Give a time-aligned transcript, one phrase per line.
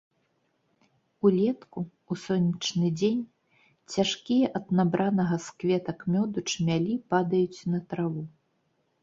[1.29, 1.79] Улетку,
[2.15, 3.21] у сонечны дзень,
[3.97, 8.27] цяжкія ад набранага з кветак мёду чмялі падаюць на траву.